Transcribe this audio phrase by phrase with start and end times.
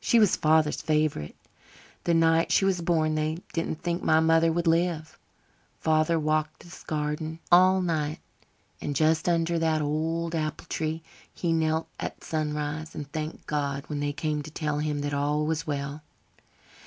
[0.00, 1.34] She was father's favourite.
[2.04, 5.18] The night she was born they didn't think my mother would live.
[5.80, 8.20] Father walked this garden all night.
[8.82, 14.00] And just under that old apple tree he knelt at sunrise and thanked God when
[14.00, 16.02] they came to tell him that all was well.